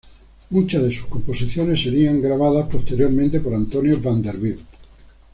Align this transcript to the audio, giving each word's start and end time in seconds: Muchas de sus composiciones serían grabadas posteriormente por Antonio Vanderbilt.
Muchas 0.49 0.81
de 0.81 0.95
sus 0.95 1.05
composiciones 1.05 1.83
serían 1.83 2.23
grabadas 2.23 2.67
posteriormente 2.69 3.39
por 3.39 3.53
Antonio 3.53 4.01
Vanderbilt. 4.01 4.61